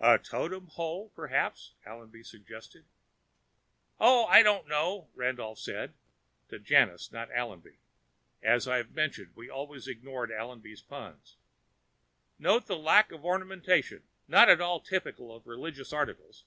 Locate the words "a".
0.00-0.18